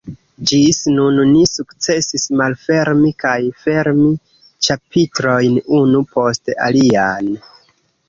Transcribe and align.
Ĝis 0.51 0.77
nun 0.93 1.19
ni 1.33 1.43
sukcesis 1.51 2.25
malfermi 2.41 3.13
kaj 3.25 3.35
fermi 3.67 4.11
ĉapitrojn 4.71 5.63
unu 5.85 6.05
post 6.19 6.55
alian. 6.71 7.35